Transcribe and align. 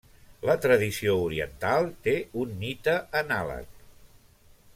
La 0.49 0.53
tradició 0.63 1.13
oriental 1.25 1.91
té 2.07 2.17
un 2.45 2.57
mite 2.65 2.97
anàleg. 3.23 3.81